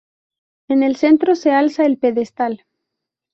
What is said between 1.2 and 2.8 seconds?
se alza el pedestal.